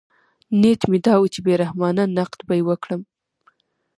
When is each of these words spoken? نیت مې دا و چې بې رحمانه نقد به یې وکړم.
نیت 0.61 0.81
مې 0.89 0.99
دا 1.05 1.13
و 1.19 1.31
چې 1.33 1.39
بې 1.45 1.53
رحمانه 1.61 2.03
نقد 2.17 2.39
به 2.47 2.53
یې 2.57 2.63
وکړم. 2.69 3.01